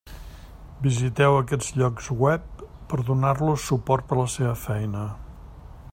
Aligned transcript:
Visiteu 0.85 1.35
aquests 1.41 1.69
llocs 1.81 2.09
web 2.23 2.65
per 2.93 3.01
donar-los 3.11 3.69
suport 3.73 4.09
per 4.11 4.21
la 4.23 4.29
seva 4.37 4.59
feina. 4.67 5.09